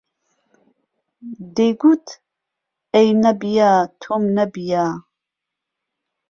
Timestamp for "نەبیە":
3.23-3.71